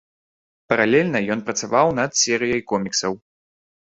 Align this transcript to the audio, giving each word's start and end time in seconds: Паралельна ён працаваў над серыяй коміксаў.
Паралельна 0.71 1.19
ён 1.35 1.43
працаваў 1.49 1.93
над 1.99 2.11
серыяй 2.21 2.61
коміксаў. 2.73 3.13